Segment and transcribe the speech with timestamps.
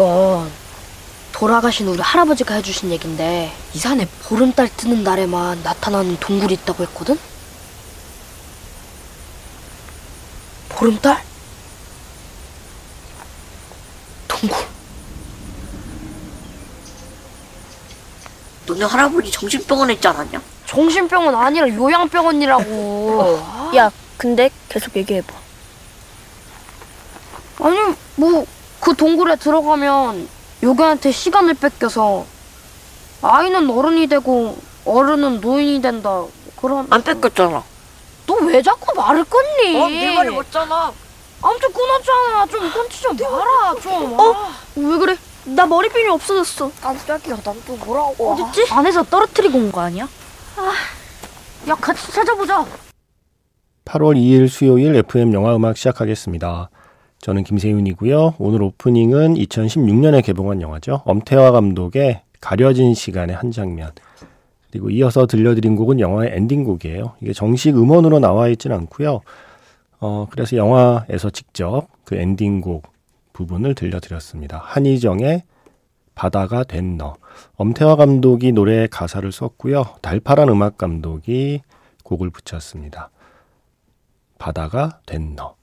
[0.00, 0.50] 이건
[1.32, 7.18] 돌아가신 우리 할아버지가 해주신 얘긴데 이 산에 보름달 뜨는 날에만 나타나는 동굴이 있다고 했거든?
[10.70, 11.22] 보름달?
[14.26, 14.58] 동굴
[18.66, 20.40] 너네 할아버지 정신병원 했지 않았냐?
[20.64, 23.42] 정신병원 아니라 요양병원이라고
[23.76, 25.34] 야, 근데 계속 얘기해봐.
[27.62, 27.76] 아니
[28.16, 28.59] 뭐그
[29.00, 30.28] 동굴에 들어가면
[30.62, 32.26] 요괴한테 시간을 뺏겨서
[33.22, 36.22] 아이는 어른이 되고 어른은 노인이 된다
[36.60, 37.62] 그런 안 뺏겼잖아.
[38.26, 39.80] 너 왜 자꾸 말을 끊니?
[39.82, 40.92] 어, 내 말이 맞잖아.
[41.42, 44.50] 아무튼 끊었잖아 좀 끊지 좀 마라 좀 어?
[44.76, 45.16] 왜 그래?
[45.44, 46.70] 나 머리핀이 없어졌어.
[46.82, 48.70] 깜짝이야 난 또 뭐라고 어딨지?
[48.70, 50.06] 안에서 떨어뜨리고 온 거 아니야?
[51.68, 52.66] 야 같이 찾아보자
[53.86, 56.68] 8월 2일 수요일 FM 영화 음악 시작하겠습니다.
[57.20, 58.36] 저는 김세윤이고요.
[58.38, 61.02] 오늘 오프닝은 2016년에 개봉한 영화죠.
[61.04, 63.90] 엄태화 감독의 가려진 시간의 한 장면.
[64.70, 67.16] 그리고 이어서 들려드린 곡은 영화의 엔딩곡이에요.
[67.20, 69.20] 이게 정식 음원으로 나와 있진 않고요.
[70.00, 72.86] 어, 그래서 영화에서 직접 그 엔딩곡
[73.34, 74.58] 부분을 들려드렸습니다.
[74.64, 75.42] 한희정의
[76.14, 77.16] 바다가 된 너.
[77.56, 79.84] 엄태화 감독이 노래의 가사를 썼고요.
[80.00, 81.60] 달파란 음악 감독이
[82.04, 83.10] 곡을 붙였습니다.
[84.38, 85.56] 바다가 된 너.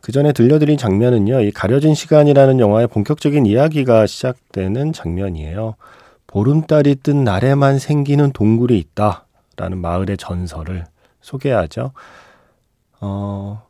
[0.00, 5.74] 그 전에 들려드린 장면은요, 이 가려진 시간이라는 영화의 본격적인 이야기가 시작되는 장면이에요.
[6.26, 9.26] 보름달이 뜬 날에만 생기는 동굴이 있다.
[9.56, 10.84] 라는 마을의 전설을
[11.20, 11.90] 소개하죠.
[13.00, 13.62] 어,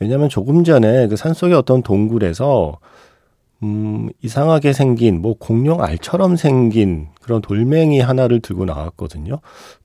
[0.00, 2.78] 왜냐면 조금 전에 그 산속의 어떤 동굴에서
[3.62, 9.38] 음, 이상하게 생긴, 뭐, 공룡 알처럼 생긴 그런 돌멩이 하나를 들고 나왔거든요.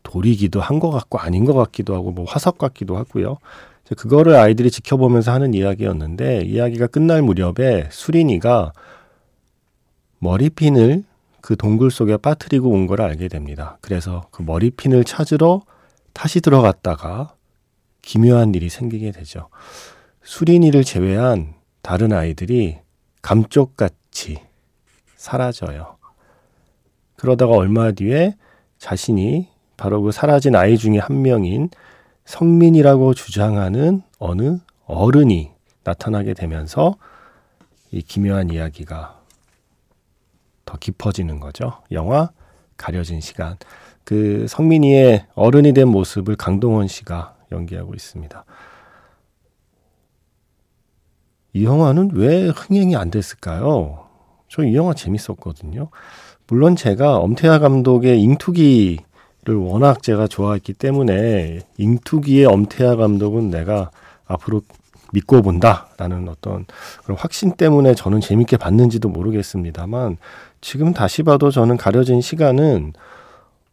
[0.03, 3.38] 돌이기도 한 것 같고 아닌 것 같기도 하고, 뭐, 화석 같기도 하고요.
[3.95, 8.73] 그거를 아이들이 지켜보면서 하는 이야기였는데, 이야기가 끝날 무렵에 수린이가
[10.20, 11.04] 머리핀을
[11.42, 13.77] 그 동굴 속에 빠뜨리고 온 걸 알게 됩니다.
[13.82, 15.64] 그래서 그 머리핀을 찾으러
[16.14, 17.33] 다시 들어갔다가
[18.02, 19.49] 기묘한 일이 생기게 되죠.
[20.23, 22.77] 수린이를 제외한 다른 아이들이
[23.21, 24.39] 감쪽같이
[25.15, 25.98] 사라져요.
[27.15, 28.36] 그러다가 얼마 뒤에
[28.77, 31.70] 자신이 바로 그 사라진 아이 중에 한 명인
[32.26, 35.52] 성민이라고 주장하는 어느 어른이
[35.83, 36.95] 나타나게 되면서
[37.92, 39.20] 이 기묘한 이야기가
[40.65, 41.82] 더 깊어지는 거죠.
[41.92, 42.30] 영화
[42.77, 43.58] 가려진 시간.
[44.04, 48.45] 그 성민이의 어른이 된 모습을 강동원 씨가 연기하고 있습니다.
[51.53, 54.08] 이 영화는 왜 흥행이 안 됐을까요?
[54.48, 55.89] 저 이 영화 재밌었거든요.
[56.48, 58.99] 물론 제가 엄태하 감독의 잉투기
[59.43, 63.89] 를 워낙 제가 좋아했기 때문에 잉투기의 엄태하 감독은 내가
[64.27, 64.61] 앞으로
[65.13, 66.65] 믿고 본다라는 어떤
[67.03, 70.17] 그런 확신 때문에 저는 재밌게 봤는지도 모르겠습니다만
[70.61, 72.93] 지금 다시 봐도 저는 가려진 시간은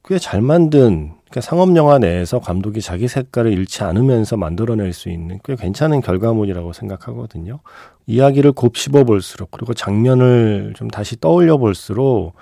[0.05, 5.39] 꽤 잘 만든 그러니까 상업 영화 내에서 감독이 자기 색깔을 잃지 않으면서 만들어낼 수 있는
[5.45, 7.61] 꽤 괜찮은 결과물이라고 생각하거든요.
[8.07, 12.33] 이야기를 곱씹어 볼수록 그리고 장면을 좀 다시 떠올려 볼수록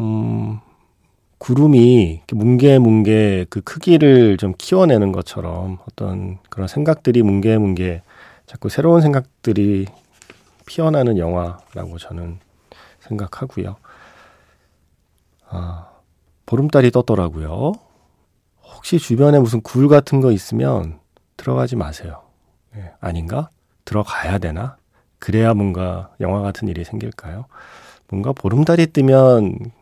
[0.00, 0.58] 음
[1.42, 8.02] 구름이 뭉게뭉게 그 크기를 좀 키워내는 것처럼 어떤 그런 생각들이 뭉게뭉게
[8.46, 9.86] 자꾸 새로운 생각들이
[10.66, 12.38] 피어나는 영화라고 저는
[13.00, 13.74] 생각하고요.
[15.48, 15.88] 아,
[16.46, 17.72] 보름달이 떴더라고요.
[18.62, 21.00] 혹시 주변에 무슨 굴 같은 거 있으면
[21.36, 22.22] 들어가지 마세요.
[22.72, 23.50] 네, 아닌가?
[23.84, 24.76] 들어가야 되나?
[25.18, 27.46] 그래야 뭔가 영화 같은 일이 생길까요?
[28.06, 29.72] 뭔가 보름달이 뜨면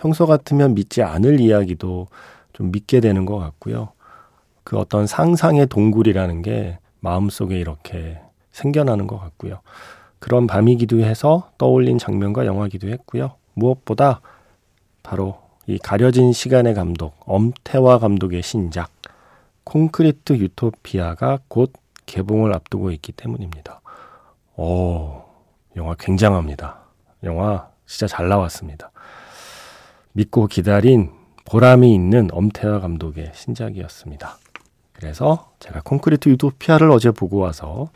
[0.00, 2.06] 평소 같으면 믿지 않을 이야기도
[2.54, 3.90] 좀 믿게 되는 것 같고요.
[4.64, 8.18] 그 어떤 상상의 동굴이라는 게 마음속에 이렇게
[8.50, 9.60] 생겨나는 것 같고요.
[10.18, 13.32] 그런 밤이기도 해서 떠올린 장면과 영화기도 했고요.
[13.52, 14.22] 무엇보다
[15.02, 18.90] 바로 이 가려진 시간의 감독 엄태화 감독의 신작
[19.64, 21.74] 콘크리트 유토피아가 곧
[22.06, 23.82] 개봉을 앞두고 있기 때문입니다.
[24.56, 25.24] 오,
[25.76, 26.80] 영화 굉장합니다.
[27.24, 28.90] 영화 진짜 잘 나왔습니다.
[30.12, 31.10] 믿고 기다린
[31.44, 34.38] 보람이 있는 엄태화 감독의 신작이었습니다.
[34.92, 37.88] 그래서 제가 콘크리트 유토피아를 어제 보고 와서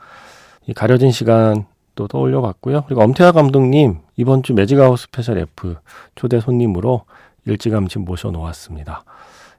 [0.66, 2.84] 이 가려진 시간 또 떠올려 봤고요.
[2.86, 5.76] 그리고 엄태화 감독님 이번 주 매직아워 스페셜 F
[6.14, 7.02] 초대 손님으로
[7.46, 9.04] 일찌감치 모셔 놓았습니다.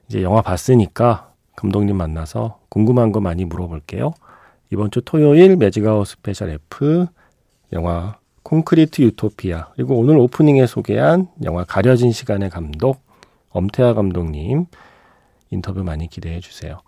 [0.08, 4.12] 이제 영화 봤으니까 감독님 만나서 궁금한 거 많이 물어볼게요.
[4.72, 7.06] 이번 주 토요일 매직아워 스페셜 F
[7.72, 13.00] 영화 콘크리트 유토피아 그리고 오늘 오프닝에 소개한 영화 가려진 시간의 감독
[13.50, 14.66] 엄태화 감독님
[15.50, 16.78] 인터뷰 많이 기대해 주세요.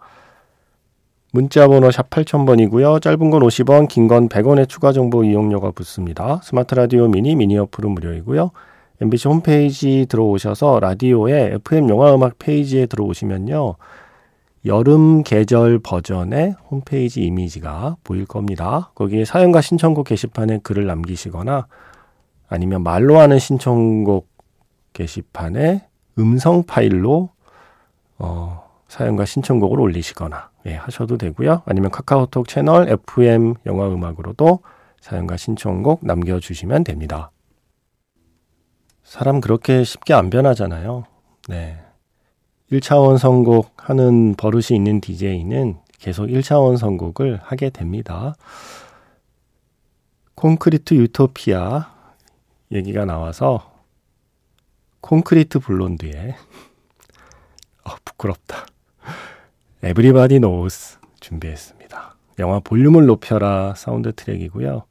[1.32, 3.02] 문자 번호 샵 8000번이고요.
[3.02, 6.40] 짧은 건 50원, 긴 건 100원의 추가 정보 이용료가 붙습니다.
[6.44, 8.52] 스마트 라디오 미니 미니 어플은 무료이고요.
[9.00, 13.75] MBC 홈페이지 들어오셔서 라디오에 FM 영화 음악 페이지에 들어오시면요.
[14.68, 18.90] 여름 계절 버전의 홈페이지 이미지가 보일 겁니다.
[18.94, 21.66] 거기에 사연과 신청곡 게시판에 글을 남기시거나
[22.48, 24.28] 아니면 말로 하는 신청곡
[24.92, 25.88] 게시판에
[26.18, 27.30] 음성 파일로
[28.18, 31.62] 어, 사연과 신청곡을 올리시거나 예, 하셔도 되고요.
[31.64, 34.60] 아니면 카카오톡 채널 FM 영화 음악으로도
[35.00, 37.30] 사연과 신청곡 남겨주시면 됩니다.
[39.02, 41.04] 사람 그렇게 쉽게 안 변하잖아요.
[41.48, 41.78] 네.
[42.72, 48.34] 1차원 선곡 하는 버릇이 있는 DJ는 계속 1차원 선곡을 하게 됩니다.
[50.34, 51.92] 콘크리트 유토피아
[52.72, 53.72] 얘기가 나와서
[55.00, 56.34] 콘크리트 블론드의
[57.84, 58.66] 어, 부끄럽다.
[59.82, 62.16] Everybody Knows 준비했습니다.
[62.38, 64.84] 영화 볼륨을 높여라 사운드 트랙이고요.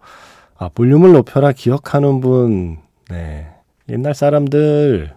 [0.58, 2.80] 아, 볼륨을 높여라 기억하는 분,
[3.10, 3.54] 네.
[3.90, 5.17] 옛날 사람들,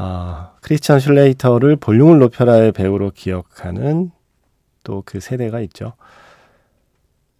[0.00, 4.12] 아, 크리스찬 슐레이터를 볼륨을 높여라의 배우로 기억하는
[4.84, 5.94] 또 그 세대가 있죠.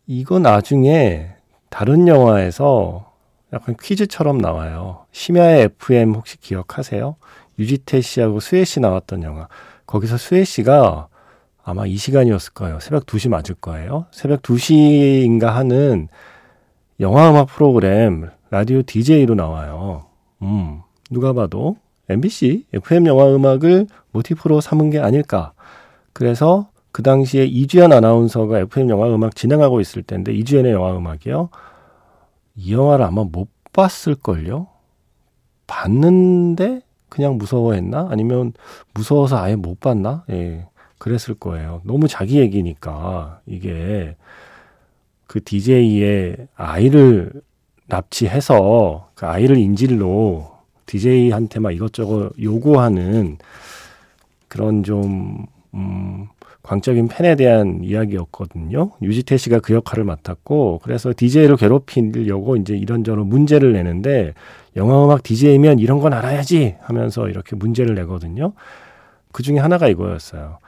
[0.08, 1.30] 이거 나중에
[1.70, 3.12] 다른 영화에서
[3.52, 5.06] 약간 퀴즈처럼 나와요.
[5.12, 7.14] 심야의 FM 혹시 기억하세요?
[7.60, 9.46] 유지태 씨하고 수혜 씨 나왔던 영화.
[9.86, 11.06] 거기서 수혜 씨가
[11.62, 12.80] 아마 이 시간이었을 거예요.
[12.80, 14.06] 새벽 2시 맞을 거예요.
[14.10, 16.08] 새벽 2시인가 하는
[16.98, 20.06] 영화 음악 프로그램 라디오 DJ로 나와요.
[20.42, 21.76] 음, 누가 봐도
[22.08, 25.52] MBC FM 영화 음악을 모티프로 삼은 게 아닐까.
[26.12, 31.50] 그래서 그 당시에 이주연 아나운서가 FM 영화 음악 진행하고 있을 때인데 이주연의 영화 음악이요.
[32.56, 34.66] 이 영화를 아마 못 봤을걸요?
[35.66, 38.08] 봤는데 그냥 무서워했나?
[38.10, 38.52] 아니면
[38.94, 40.24] 무서워서 아예 못 봤나?
[40.30, 40.66] 예,
[40.98, 41.80] 그랬을 거예요.
[41.84, 44.16] 너무 자기 얘기니까 이게
[45.26, 47.32] 그 DJ의 아이를
[47.86, 50.57] 납치해서 그 아이를 인질로
[50.88, 53.38] DJ한테 막 이것저것 요구하는
[54.48, 56.26] 그런 좀, 음,
[56.62, 58.90] 광적인 팬에 대한 이야기였거든요.
[59.00, 64.34] 유지태 씨가 그 역할을 맡았고, 그래서 DJ를 괴롭히려고 이제 이런저런 문제를 내는데,
[64.76, 68.52] 영화음악 DJ면 이런 건 알아야지 하면서 이렇게 문제를 내거든요.
[69.32, 70.58] 그 중에 하나가 이거였어요.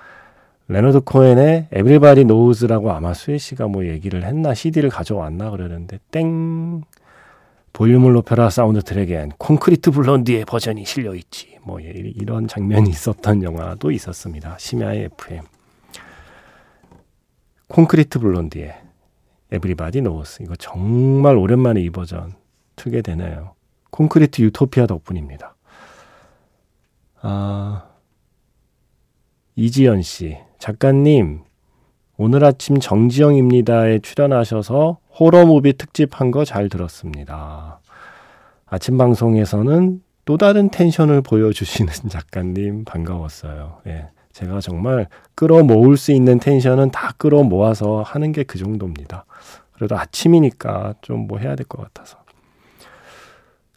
[0.68, 6.82] 레너드 코엔의 Everybody Knows라고 아마 수혜 씨가 뭐 얘기를 했나, CD를 가져왔나 그러는데, 땡!
[7.72, 11.58] 볼륨을 높여라 사운드 트랙엔 콘크리트 블론디의 버전이 실려 있지.
[11.62, 14.56] 뭐 이런 장면이 있었던 영화도 있었습니다.
[14.58, 15.44] 심야의 FM.
[17.68, 18.74] 콘크리트 블론디의
[19.52, 20.42] Everybody Knows.
[20.42, 22.34] 이거 정말 오랜만에 이 버전
[22.76, 23.54] 틀게 되네요.
[23.90, 25.54] 콘크리트 유토피아 덕분입니다.
[27.22, 27.88] 아,
[29.56, 30.38] 이지연 씨.
[30.58, 31.42] 작가님,
[32.22, 37.80] 오늘 아침 정지영입니다에 출연하셔서 horror movie 특집 한 거 잘 들었습니다.
[38.66, 43.78] 아침 방송에서는 또 다른 텐션을 보여주시는 작가님 반가웠어요.
[43.86, 44.08] 예.
[44.32, 49.24] 제가 정말 끌어모을 수 있는 텐션은 다 끌어모아서 하는 게 그 정도입니다.
[49.72, 52.18] 그래도 아침이니까 좀 뭐 해야 될 것 같아서.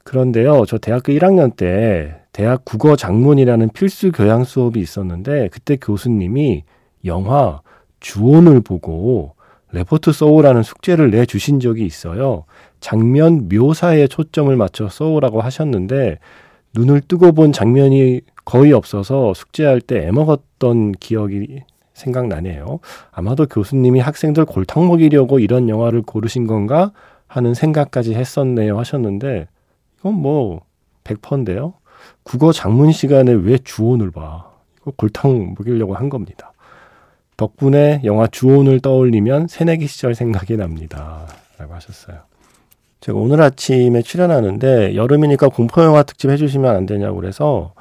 [0.03, 6.65] 그런데요, 저 대학교 1학년 때 대학 국어 작문이라는 필수 교양 수업이 있었는데 그때 교수님이
[7.05, 7.61] 영화
[8.03, 9.33] 주온을 보고
[9.71, 12.43] 레포트 써오라는 숙제를 내주신 적이 있어요.
[12.79, 16.19] 장면 묘사에 초점을 맞춰 써오라고 하셨는데
[16.75, 21.61] 눈을 뜨고 본 장면이 거의 없어서 숙제할 때 애먹었던 기억이
[21.93, 22.79] 생각나네요.
[23.11, 26.91] 아마도 교수님이 학생들 골탕 먹이려고 이런 영화를 고르신 건가
[27.27, 29.47] 하는 생각까지 했었네요 하셨는데
[29.99, 30.61] 이건 뭐
[31.03, 31.73] 100%인데요.
[32.23, 34.51] 국어 장문 시간에 왜 주온을 봐?
[34.81, 36.52] 이거 골탕 먹이려고 한 겁니다.
[37.37, 41.27] 덕분에 영화 주온을 떠올리면 새내기 시절 생각이 납니다.
[41.57, 42.19] 라고 하셨어요.
[42.99, 47.73] 제가 오늘 아침에 출연하는데 여름이니까 공포영화 특집 해주시면 안 되냐고 그래서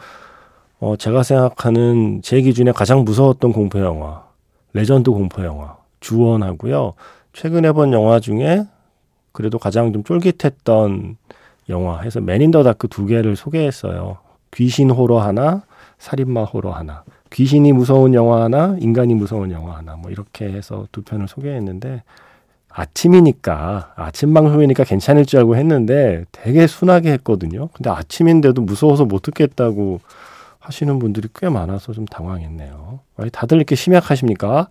[0.81, 4.25] 어, 제가 생각하는 제 기준에 가장 무서웠던 공포영화
[4.73, 6.95] 레전드 공포영화 주온하고요.
[7.33, 8.65] 최근에 본 영화 중에
[9.31, 11.17] 그래도 가장 좀 쫄깃했던
[11.69, 14.19] 영화 해서 Man in the Dark 두 개를 소개했어요.
[14.53, 15.63] 귀신 호러 하나,
[15.99, 17.05] 살인마 호러 하나.
[17.33, 22.03] 귀신이 무서운 영화 하나, 인간이 무서운 영화 하나, 뭐 이렇게 해서 두 편을 소개했는데
[22.69, 27.69] 아침이니까 아침 방송이니까 괜찮을 줄 알고 했는데 되게 순하게 했거든요.
[27.69, 30.01] 근데 아침인데도 무서워서 못 듣겠다고
[30.59, 33.01] 하시는 분들이 꽤 많아서 좀 당황했네요.
[33.19, 34.69] 왜 다들 이렇게 심약하십니까?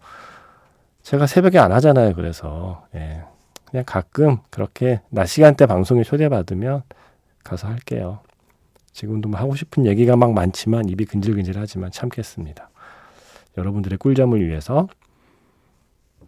[1.04, 2.16] 제가 새벽에 안 하잖아요.
[2.16, 3.22] 그래서 예.
[3.66, 6.84] 그냥 가끔 그렇게 낮 시간대 방송에 초대받으면
[7.44, 8.20] 가서 할게요.
[8.94, 12.70] 지금도 뭐 하고 싶은 얘기가 막 많지만 입이 근질근질하지만 참겠습니다.
[13.58, 14.88] 여러분들의 꿀잠을 위해서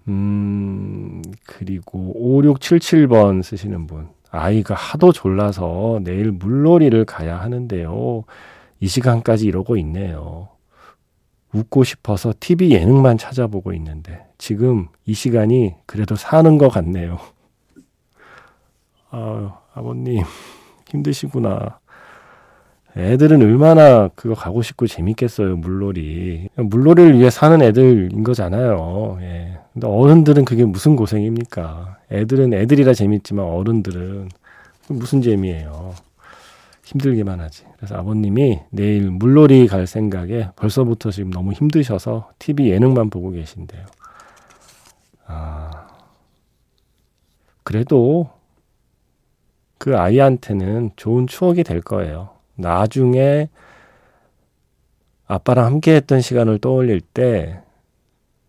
[0.07, 4.09] 음, 그리고 5677번 쓰시는 분.
[4.31, 8.23] 아이가 하도 졸라서 내일 물놀이를 가야 하는데요.
[8.79, 10.49] 이 시간까지 이러고 있네요.
[11.53, 17.19] 웃고 싶어서 TV 예능만 찾아보고 있는데 지금 이 시간이 그래도 사는 것 같네요.
[19.11, 20.23] 아, 아버님
[20.89, 21.79] 힘드시구나.
[22.95, 26.49] 애들은 얼마나 그거 가고 싶고 재밌겠어요, 물놀이.
[26.55, 29.17] 물놀이를 위해 사는 애들인 거잖아요.
[29.21, 29.59] 예.
[29.73, 31.97] 근데 어른들은 그게 무슨 고생입니까?
[32.11, 34.29] 애들은 애들이라 재밌지만 어른들은
[34.89, 35.95] 무슨 재미예요.
[36.83, 37.63] 힘들기만 하지.
[37.77, 43.85] 그래서 아버님이 내일 물놀이 갈 생각에 벌써부터 지금 너무 힘드셔서 TV 예능만 보고 계신데요.
[45.25, 45.87] 아,
[47.63, 48.29] 그래도
[49.79, 52.32] 그 아이한테는 좋은 추억이 될 거예요.
[52.55, 53.49] 나중에
[55.25, 57.63] 아빠랑 함께 했던 시간을 떠올릴 때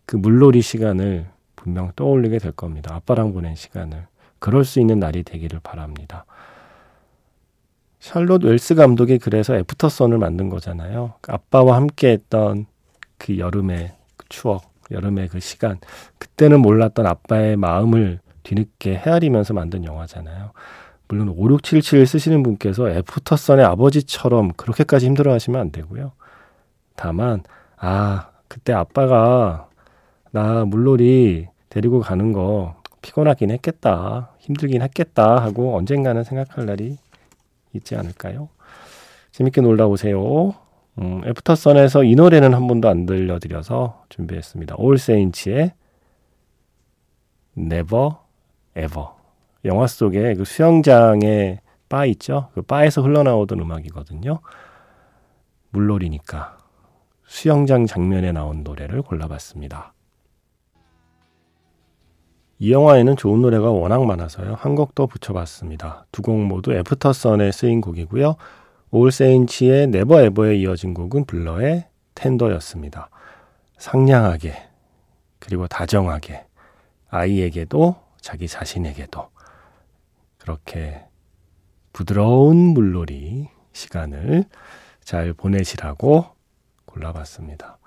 [0.05, 2.93] 그 물놀이 시간을 분명 떠올리게 될 겁니다.
[2.95, 4.07] 아빠랑 보낸 시간을.
[4.39, 6.25] 그럴 수 있는 날이 되기를 바랍니다.
[7.99, 11.15] 샬롯 웰스 감독이 그래서 애프터선을 만든 거잖아요.
[11.27, 12.67] 아빠와 함께 했던
[13.17, 15.79] 그 여름의 그 추억, 여름의 그 시간.
[16.19, 20.51] 그때는 몰랐던 아빠의 마음을 뒤늦게 헤아리면서 만든 영화잖아요.
[21.07, 26.13] 물론 5677 쓰시는 분께서 애프터선의 아버지처럼 그렇게까지 힘들어 하시면 안 되고요.
[26.95, 27.43] 다만,
[27.77, 29.69] 아, 그때 아빠가
[30.31, 34.31] 나 물놀이 데리고 가는 거 피곤하긴 했겠다.
[34.39, 35.41] 힘들긴 했겠다.
[35.41, 36.97] 하고 언젠가는 생각할 날이
[37.73, 38.49] 있지 않을까요?
[39.31, 40.55] 재밌게 놀다 오세요.
[40.97, 44.75] 음, 애프터선에서 이 노래는 한 번도 안 들려드려서 준비했습니다.
[44.77, 45.73] 올 세인츠의
[47.57, 48.11] Never
[48.77, 49.07] Ever.
[49.65, 52.49] 영화 속에 그 수영장에 바 있죠?
[52.53, 54.39] 그 바에서 흘러나오던 음악이거든요.
[55.71, 56.57] 물놀이니까
[57.25, 59.93] 수영장 장면에 나온 노래를 골라봤습니다.
[62.59, 64.55] 이 영화에는 좋은 노래가 워낙 많아서요.
[64.55, 66.05] 한 곡 더 붙여봤습니다.
[66.11, 68.35] 두 곡 모두 Aftersun에 쓰인 곡이고요.
[68.91, 73.09] All Saints의 Never Ever에 이어진 곡은 Blur의 Tender였습니다.
[73.77, 74.53] 상냥하게
[75.39, 76.45] 그리고 다정하게
[77.09, 79.34] 아이에게도 자기 자신에게도
[80.45, 81.03] 그렇게
[81.91, 84.45] 부드러운 물놀이 시간을
[85.03, 86.25] 잘 보내시라고
[86.85, 87.79] 골라봤습니다.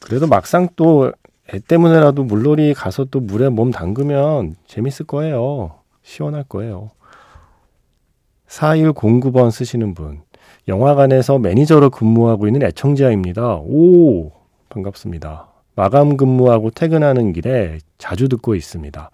[0.00, 1.12] 그래도 막상 또
[1.52, 5.76] 애 때문에라도 물놀이 가서 또 물에 몸 담그면 재밌을 거예요.
[6.02, 6.90] 시원할 거예요.
[8.48, 10.22] 4109번 쓰시는 분.
[10.66, 13.56] 영화관에서 매니저로 근무하고 있는 애청자입니다.
[13.56, 14.30] 오,
[14.68, 15.48] 반갑습니다.
[15.74, 19.10] 마감 근무하고 퇴근하는 길에 자주 듣고 있습니다.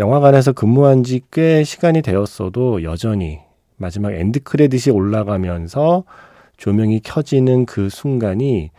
[0.00, 3.40] 영화관에서 근무한 지 꽤 시간이 되었어도 여전히
[3.76, 6.04] 마지막 엔드 크레딧이 올라가면서
[6.56, 8.70] 조명이 켜지는 그 순간이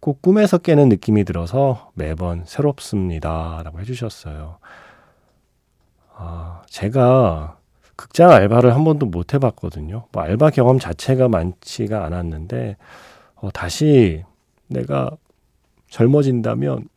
[0.00, 3.60] 꼭 꿈에서 깨는 느낌이 들어서 매번 새롭습니다.
[3.62, 4.58] 라고 해주셨어요.
[6.16, 7.58] 아, 제가
[7.96, 10.06] 극장 알바를 한 번도 못 해봤거든요.
[10.12, 12.76] 뭐 알바 경험 자체가 많지가 않았는데,
[13.36, 14.24] 어, 다시
[14.68, 15.10] 내가
[15.90, 16.88] 젊어진다면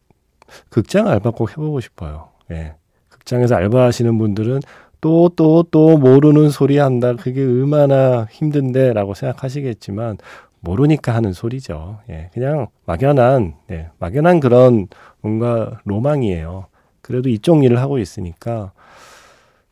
[0.69, 2.29] 극장 알바 꼭 해보고 싶어요.
[2.51, 2.75] 예.
[3.23, 4.59] 극장에서 알바하시는 분들은
[5.01, 7.13] 또, 또, 또 모르는 소리 한다.
[7.15, 10.17] 그게 얼마나 힘든데 라고 생각하시겠지만,
[10.61, 11.99] 모르니까 하는 소리죠.
[12.09, 14.87] 예, 그냥 막연한, 예, 막연한 그런
[15.19, 16.67] 뭔가 로망이에요.
[17.01, 18.71] 그래도 이쪽 일을 하고 있으니까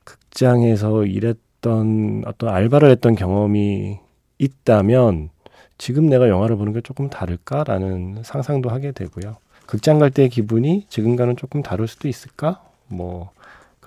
[0.03, 3.99] 극장에서 일했던 어떤 알바를 했던 경험이
[4.37, 5.29] 있다면
[5.77, 9.37] 지금 내가 영화를 보는 게 조금 다를까라는 상상도 하게 되고요.
[9.65, 12.61] 극장 갈 때의 기분이 지금과는 조금 다를 수도 있을까?
[12.87, 13.31] 뭐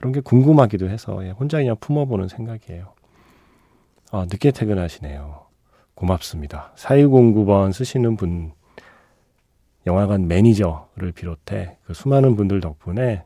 [0.05, 2.93] 그런 게 궁금하기도 해서 예, 혼자 그냥 품어보는 생각이에요.
[4.11, 5.47] 아, 늦게 퇴근하시네요.
[5.95, 6.75] 고맙습니다.
[6.77, 8.53] 4109번 쓰시는 분,
[9.87, 13.25] 영화관 매니저를 비롯해 그 수많은 분들 덕분에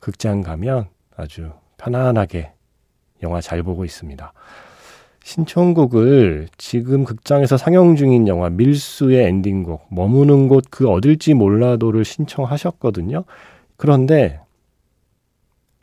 [0.00, 2.50] 극장 가면 아주 편안하게
[3.22, 4.32] 영화 잘 보고 있습니다.
[5.22, 13.22] 신청곡을 지금 극장에서 상영 중인 영화 밀수의 엔딩곡 머무는 곳 그 어딜지 몰라도를 신청하셨거든요.
[13.76, 14.40] 그런데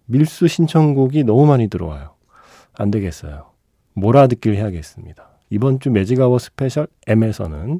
[0.06, 2.16] 밀수 신청곡이 너무 많이 들어와요.
[2.74, 3.52] 안 되겠어요.
[3.94, 5.30] 몰아듣기를 해야겠습니다.
[5.50, 7.80] 이번 주 매직아워 스페셜 M에서는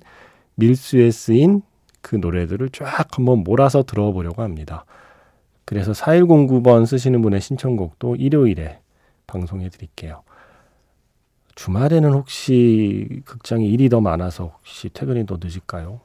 [0.56, 1.64] 밀수에 쓰인
[2.02, 4.86] 그 노래들을 쫙 한번 몰아서 들어보려고 합니다.
[5.66, 8.80] 그래서 4109번 쓰시는 분의 신청곡도 일요일에
[9.26, 10.24] 방송해 드릴게요.
[11.56, 16.02] 주말에는 혹시 극장이 일이 더 많아서 혹시 퇴근이 더 늦을까요?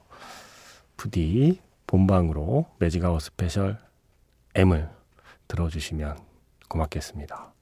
[0.95, 3.77] 부디 본방으로 매직아워 스페셜
[4.55, 4.89] M을
[5.49, 6.17] 들어주시면
[6.69, 7.53] 고맙겠습니다.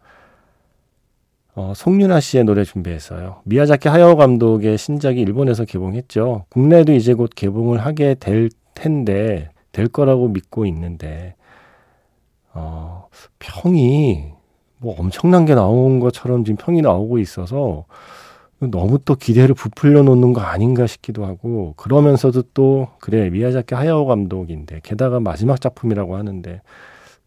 [1.56, 3.42] 어, 송윤아 씨의 노래 준비했어요.
[3.46, 6.46] 미야자키 하야오 감독의 신작이 일본에서 개봉했죠.
[6.50, 11.34] 국내도 이제 곧 개봉을 하게 될 텐데 될 거라고 믿고 있는데
[12.54, 13.08] 어,
[13.40, 14.34] 평이
[14.78, 17.86] 뭐 엄청난 게 나온 것처럼 지금 평이 나오고 있어서
[18.60, 24.82] 너무 또 기대를 부풀려 놓는 거 아닌가 싶기도 하고 그러면서도 또 그래 미야자키 하야오 감독인데
[24.84, 26.62] 게다가 마지막 작품이라고 하는데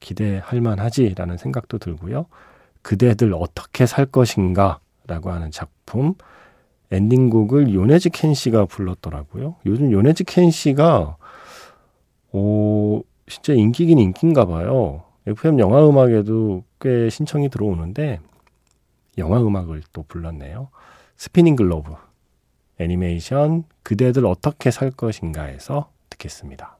[0.00, 2.26] 기대할 만하지라는 생각도 들고요.
[2.82, 6.14] 그대들 어떻게 살 것인가 라고 하는 작품
[6.90, 9.56] 엔딩곡을 요네즈 켄 씨가 불렀더라고요.
[9.66, 11.16] 요즘 요네즈 켄 씨가
[12.32, 15.04] 오 진짜 인기긴 인기인가 봐요.
[15.26, 18.18] FM 영화 음악에도 꽤 신청이 들어오는데
[19.18, 20.70] 영화 음악을 또 불렀네요.
[21.16, 21.92] Spinning Globe
[22.78, 26.79] 애니메이션 그대들 어떻게 살 것인가에서 듣겠습니다.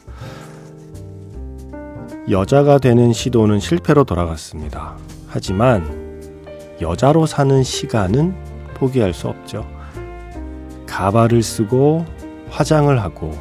[2.31, 4.97] 여자가 되는 시도는 실패로 돌아갔습니다.
[5.27, 6.39] 하지만
[6.81, 8.33] 여자로 사는 시간은
[8.73, 9.67] 포기할 수 없죠.
[10.87, 12.05] 가발을 쓰고
[12.49, 13.31] 화장을 하고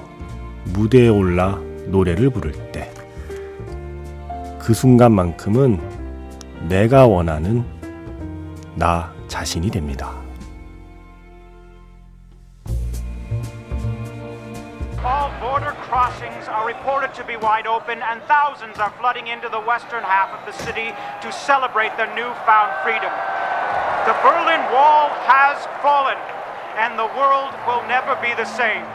[0.75, 2.90] 무대에 올라 노래를 부를 때
[4.70, 5.80] 그 순간만큼은
[6.68, 7.64] 내가 원하는
[8.76, 10.12] 나 자신이 됩니다.
[15.50, 20.04] border crossings are reported to be wide open, and thousands are flooding into the western
[20.04, 23.12] half of the city to celebrate their newfound freedom.
[24.06, 26.17] The Berlin Wall has fallen,
[26.78, 28.86] and the world will never be the same.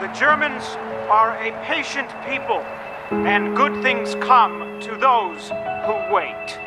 [0.00, 0.64] The Germans
[1.10, 2.62] are a patient people,
[3.10, 5.50] and good things come to those
[5.86, 6.58] who wait.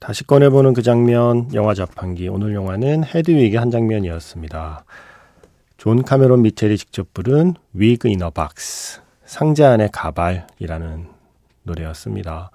[0.00, 2.28] 다시 꺼내보는 그 장면, 영화 자판기.
[2.28, 4.84] 오늘 영화는 헤드윅의 한 장면이었습니다.
[5.85, 11.05] 존 카메론 미첼이 직접 부른 Wig in a Box, 상자 안의 가발이라는
[11.61, 12.49] 노래였습니다.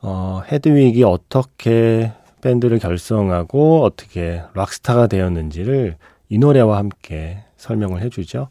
[0.00, 5.98] 어, 헤드윅이 어떻게 밴드를 결성하고 어떻게 락스타가 되었는지를
[6.30, 8.48] 이 노래와 함께 설명을 해주죠.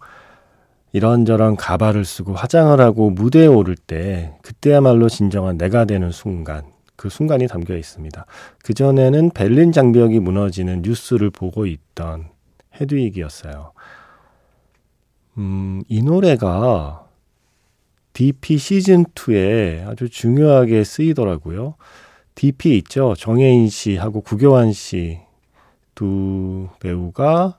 [0.92, 6.62] 이런저런 가발을 쓰고 화장을 하고 무대에 오를 때 그때야말로 진정한 내가 되는 순간
[6.96, 8.24] 그 순간이 담겨 있습니다.
[8.64, 12.33] 그전에는 베를린 장벽이 무너지는 뉴스를 보고 있던
[12.80, 13.74] 헤드윅이었어요.
[15.38, 17.08] 음, 이 노래가
[18.14, 21.76] DP 시즌2에 아주 중요하게 쓰이더라고요.
[22.36, 23.16] DP 있죠.
[23.16, 25.20] 정혜인 씨하고 구교환 씨
[25.96, 27.58] 두 배우가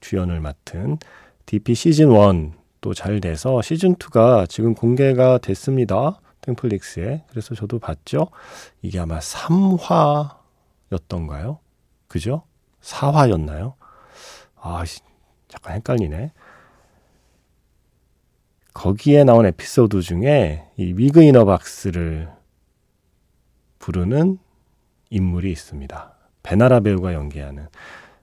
[0.00, 0.98] 주연을 맡은
[1.46, 6.20] DP 시즌1 또 잘 돼서 시즌2가 지금 공개가 됐습니다.
[6.40, 7.24] 템플릭스에.
[7.28, 8.28] 그래서 저도 봤죠.
[8.80, 11.58] 이게 아마 3화였던가요?
[12.08, 12.42] 그죠?
[12.82, 13.74] 4화였나요?
[14.60, 14.84] 아,
[15.48, 16.32] 잠깐 헷갈리네.
[18.72, 22.30] 거기에 나온 에피소드 중에 이 Wig in a Box를
[23.78, 24.38] 부르는
[25.10, 26.14] 인물이 있습니다.
[26.42, 27.66] 배나라 배우가 연기하는.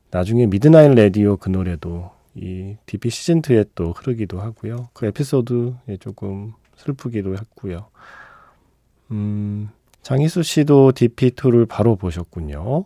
[0.10, 4.90] 나중에 Midnight Radio 그 노래도 이 DP 시즌2에 또 흐르기도 하고요.
[4.94, 7.88] 그 에피소드에 조금 슬프기도 했고요.
[9.12, 9.70] 음,
[10.02, 12.86] 장희수 씨도 DP2를 바로 보셨군요.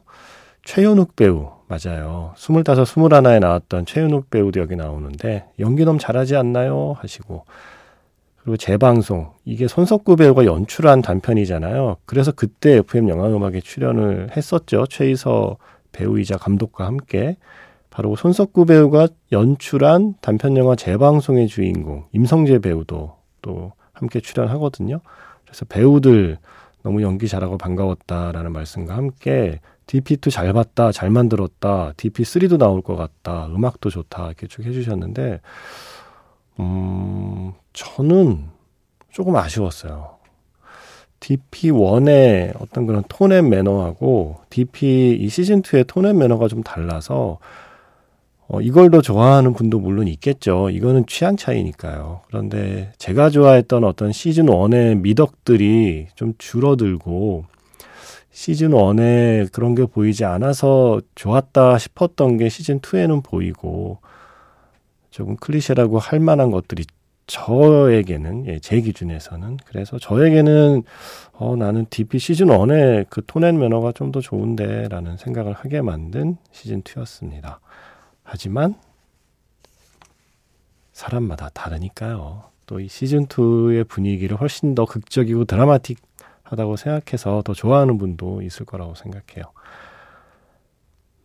[0.64, 2.34] 최현욱 배우, 맞아요.
[2.36, 6.98] 25, 21에 나왔던 최현욱 배우도 여기 나오는데, 연기 너무 잘하지 않나요?
[7.00, 7.46] 하시고.
[8.42, 9.32] 그리고 재방송.
[9.46, 11.98] 이게 손석구 배우가 연출한 단편이잖아요.
[12.06, 14.86] 그래서 그때 FM 영화음악에 출연을 했었죠.
[14.88, 15.56] 최이서
[15.94, 17.38] 배우이자 감독과 함께.
[17.90, 25.00] 바로 손석구 배우가 연출한 단편 영화 재방송의 주인공, 임성재 배우도 또 함께 출연하거든요.
[25.46, 26.38] 그래서 배우들
[26.84, 29.60] 너무 연기 잘하고 반가웠다라는 말씀과 함께
[29.92, 35.42] DP2 잘 봤다, 잘 만들었다, DP3도 나올 것 같다, 음악도 좋다, 이렇게 쭉 해주셨는데,
[36.62, 38.46] 음, 저는
[39.12, 40.18] 조금 아쉬웠어요.
[41.20, 47.38] DP1의 어떤 그런 tone and manner하고 DP 이 시즌2의 tone and manner가 좀 달라서
[48.48, 50.72] 어, 이걸 더 좋아하는 분도 물론 있겠죠.
[50.72, 52.22] 이거는 취향 차이니까요.
[52.28, 57.46] 그런데 제가 좋아했던 어떤 시즌 1의 미덕들이 좀 줄어들고
[58.32, 64.00] 시즌 1에 그런 게 보이지 않아서 좋았다 싶었던 게 시즌 2에는 보이고
[65.10, 66.86] 조금 클리셰라고 할 만한 것들이
[67.28, 70.84] 저에게는 예, 제 기준에서는 그래서 저에게는
[71.34, 76.82] 어, 나는 DP 시즌 1의 그 톤앤 매너가 좀 더 좋은데라는 생각을 하게 만든 시즌
[76.84, 77.58] 2였습니다.
[78.24, 78.76] 하지만
[80.94, 82.44] 사람마다 다르니까요.
[82.66, 86.00] 또 이 시즌 2의 분위기를 훨씬 더 극적이고 드라마틱
[86.52, 89.46] 하다고 생각해서 더 좋아하는 분도 있을 거라고 생각해요.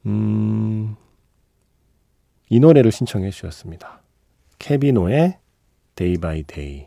[0.07, 0.95] 음,
[2.49, 4.03] 이 노래를 신청해 주셨습니다.
[4.59, 5.39] 케비노의
[5.97, 6.87] Day by Day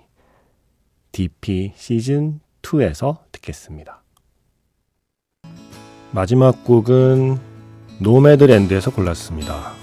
[1.12, 4.02] DP 시즌 2에서 듣겠습니다.
[6.12, 7.38] 마지막 곡은
[8.00, 9.74] 노매드랜드에서 골랐습니다.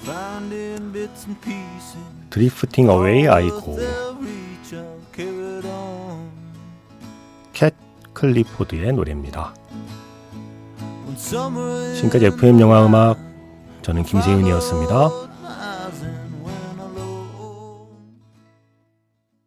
[2.30, 4.05] Drifting Away I Go
[8.16, 9.55] 클리포드의 노래입니다.
[11.16, 13.18] 지금까지 FM 영화 음악
[13.83, 15.11] 저는 김세윤이었습니다.